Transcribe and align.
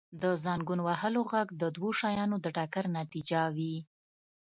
•د 0.21 0.23
زنګون 0.43 0.79
وهلو 0.83 1.21
ږغ 1.31 1.47
د 1.61 1.63
دوو 1.75 1.89
شیانو 1.99 2.35
د 2.41 2.45
ټکر 2.55 2.85
نتیجه 2.99 3.41
وي. 3.55 3.75